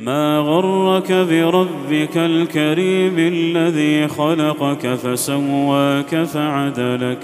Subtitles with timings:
[0.00, 7.18] ما غرك بربك الكريم الذي خلقك فسواك فعدلك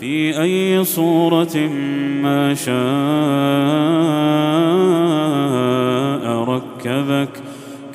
[0.00, 1.56] في أي صورة
[2.22, 2.72] ما شاء
[6.44, 7.28] ركبك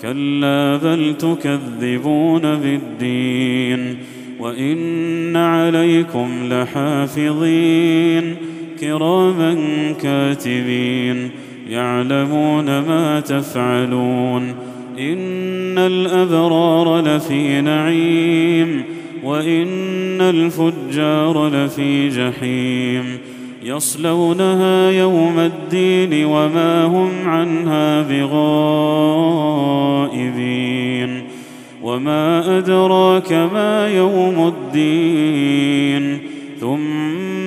[0.02, 3.98] كلا بل تكذبون بالدين
[4.39, 8.36] وإن عليكم لحافظين
[8.80, 9.55] كراما
[10.02, 11.31] كاتبين
[11.70, 14.55] يعلمون ما تفعلون
[14.99, 18.84] إن الأبرار لفي نعيم
[19.23, 23.17] وإن الفجار لفي جحيم
[23.64, 29.17] يصلونها يوم الدين وما هم عنها بغائبين
[31.83, 36.20] وما أدراك ما يوم الدين
[36.59, 37.47] ثم